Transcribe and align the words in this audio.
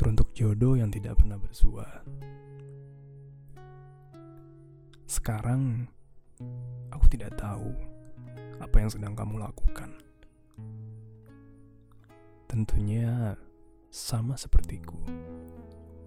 Teruntuk 0.00 0.32
jodoh 0.32 0.80
yang 0.80 0.88
tidak 0.88 1.20
pernah 1.20 1.36
bersua. 1.36 1.84
Sekarang, 5.04 5.84
aku 6.88 7.04
tidak 7.12 7.36
tahu 7.36 7.68
apa 8.64 8.80
yang 8.80 8.88
sedang 8.88 9.12
kamu 9.12 9.44
lakukan. 9.44 9.92
Tentunya 12.48 13.36
sama 13.92 14.40
sepertiku, 14.40 14.96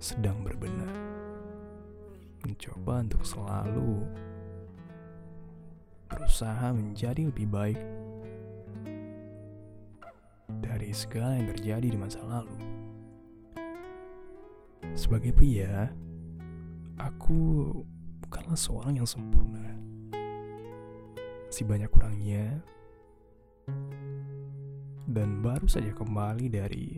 sedang 0.02 0.42
berbenah. 0.42 0.90
Mencoba 2.42 3.06
untuk 3.06 3.22
selalu 3.22 4.10
berusaha 6.10 6.74
menjadi 6.74 7.30
lebih 7.30 7.46
baik 7.46 7.78
dari 10.66 10.90
segala 10.98 11.38
yang 11.38 11.54
terjadi 11.54 11.94
di 11.94 12.00
masa 12.02 12.26
lalu. 12.26 12.73
Sebagai 14.94 15.34
pria, 15.34 15.90
aku 17.02 17.70
bukanlah 18.24 18.58
seorang 18.58 19.02
yang 19.02 19.10
sempurna. 19.10 19.74
Masih 21.50 21.66
banyak 21.66 21.90
kurangnya, 21.90 22.62
dan 25.10 25.44
baru 25.46 25.68
saja 25.70 25.94
kembali 25.94 26.50
dari 26.50 26.98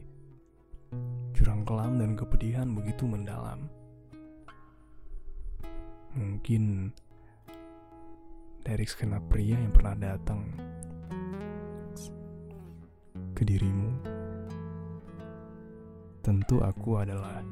jurang 1.35 1.67
kelam 1.67 1.99
dan 1.99 2.15
kepedihan 2.15 2.71
begitu 2.71 3.03
mendalam. 3.03 3.67
Mungkin 6.15 6.95
dari 8.63 8.85
segenap 8.87 9.27
pria 9.27 9.59
yang 9.59 9.75
pernah 9.75 9.95
datang 9.99 10.47
ke 13.35 13.43
dirimu, 13.43 13.91
tentu 16.23 16.63
aku 16.63 17.03
adalah 17.03 17.43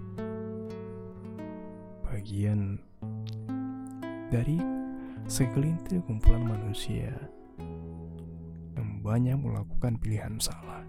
bagian 2.13 2.77
dari 4.29 4.61
segelintir 5.25 5.97
kumpulan 6.05 6.45
manusia 6.45 7.09
yang 8.77 9.01
banyak 9.01 9.33
melakukan 9.33 9.97
pilihan 9.97 10.37
salah. 10.37 10.85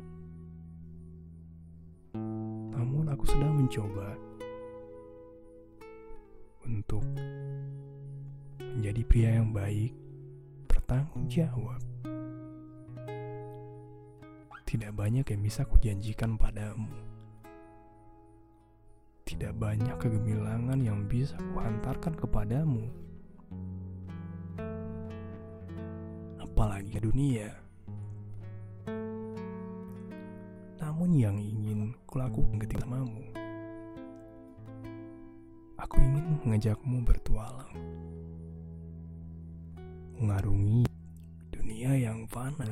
Namun 2.77 3.08
aku 3.08 3.25
sedang 3.25 3.56
mencoba 3.56 4.20
untuk 6.69 7.00
menjadi 8.61 9.02
pria 9.08 9.30
yang 9.41 9.48
baik, 9.56 9.97
bertanggung 10.69 11.25
jawab, 11.33 11.80
tidak 14.69 14.92
banyak 14.92 15.25
yang 15.25 15.41
bisa 15.41 15.64
kujanjikan 15.64 16.36
padamu. 16.36 17.13
Tidak 19.34 19.50
banyak 19.58 19.98
kegemilangan 19.98 20.78
yang 20.78 21.10
bisa 21.10 21.34
kuhantarkan 21.50 22.14
kepadamu. 22.14 22.86
Apalagi 26.38 27.02
dunia. 27.02 27.50
Namun 30.78 31.18
yang 31.18 31.34
ingin 31.42 31.98
kulakukan 32.06 32.62
ketika 32.62 32.86
mamu. 32.86 33.27
Aku 35.82 35.98
ingin 35.98 36.38
mengajakmu 36.46 37.02
bertualang. 37.02 37.74
Mengarungi 40.14 40.86
dunia 41.50 41.90
yang 41.98 42.22
fana 42.30 42.70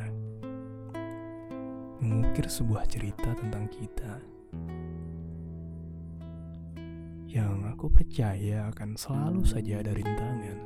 mengukir 1.98 2.46
sebuah 2.46 2.86
cerita 2.86 3.34
tentang 3.34 3.66
kita 3.66 4.22
yang 7.32 7.64
aku 7.64 7.88
percaya 7.88 8.68
akan 8.68 8.92
selalu 8.92 9.40
saja 9.48 9.80
ada 9.80 9.96
rintangan. 9.96 10.58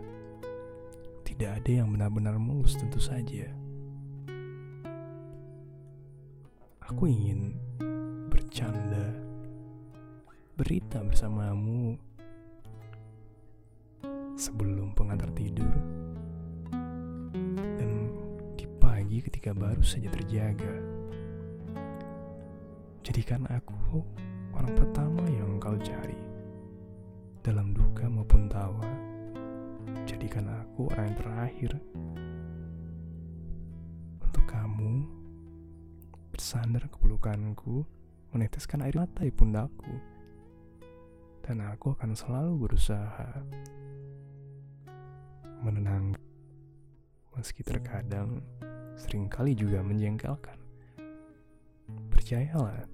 Tidak 1.23 1.63
ada 1.63 1.71
yang 1.71 1.95
benar-benar 1.95 2.43
mulus 2.43 2.75
tentu 2.75 2.99
saja. 2.99 3.47
Aku 6.91 7.07
ingin 7.07 7.55
bercanda, 8.27 9.15
berita 10.59 11.07
bersamamu 11.07 11.95
sebelum 14.35 14.91
pengantar 14.99 15.31
tidur 15.39 15.71
dan 17.79 17.91
di 18.59 18.67
pagi 18.83 19.23
ketika 19.23 19.55
baru 19.55 19.87
saja 19.87 20.11
terjaga. 20.11 20.83
Jadikan 23.07 23.47
aku 23.55 24.03
aku 30.77 30.93
orang 30.93 31.09
yang 31.09 31.17
terakhir 31.17 31.73
untuk 34.21 34.45
kamu 34.45 35.09
bersandar 36.37 36.85
ke 36.85 37.01
pelukanku, 37.01 37.81
meneteskan 38.37 38.85
air 38.85 38.93
mata 38.93 39.25
di 39.25 39.33
pundakku. 39.33 39.89
Dan 41.41 41.65
aku 41.65 41.97
akan 41.97 42.13
selalu 42.13 42.69
berusaha 42.69 43.41
menenang 45.65 46.13
meski 47.33 47.65
terkadang 47.65 48.45
sering 49.01 49.33
kali 49.33 49.57
juga 49.57 49.81
menjengkelkan. 49.81 50.61
Percayalah, 52.13 52.85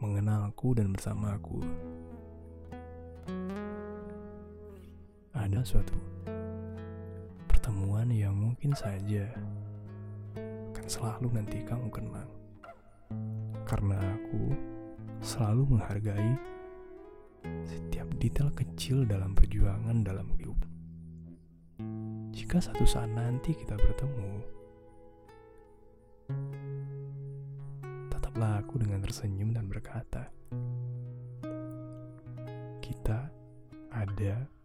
mengenalku 0.00 0.72
dan 0.72 0.96
bersamaku. 0.96 1.60
Ada 5.50 5.66
suatu 5.66 5.98
pertemuan 7.50 8.06
yang 8.14 8.38
mungkin 8.38 8.70
saja 8.70 9.26
akan 10.38 10.86
selalu 10.86 11.26
nanti 11.34 11.58
kamu 11.66 11.90
kenang. 11.90 12.30
Karena 13.66 13.98
aku 13.98 14.54
selalu 15.18 15.74
menghargai 15.74 16.38
setiap 17.66 18.06
detail 18.22 18.54
kecil 18.54 19.02
dalam 19.02 19.34
perjuangan 19.34 20.06
dalam 20.06 20.30
hidup. 20.38 20.54
Jika 22.30 22.62
satu 22.62 22.86
saat 22.86 23.10
nanti 23.10 23.50
kita 23.50 23.74
bertemu, 23.74 24.46
Tataplah 28.06 28.62
aku 28.62 28.78
dengan 28.78 29.02
tersenyum 29.02 29.50
dan 29.50 29.66
berkata, 29.66 30.30
"Kita 32.78 33.26
ada 33.90 34.59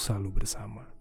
selalu 0.00 0.42
bersama." 0.42 0.94